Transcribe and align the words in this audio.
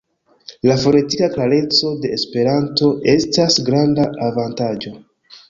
La 0.69 0.77
fonetika 0.83 1.27
klareco 1.35 1.91
de 2.05 2.11
Esperanto 2.15 2.91
estas 3.15 3.61
granda 3.69 4.09
avantaĝo. 4.31 4.97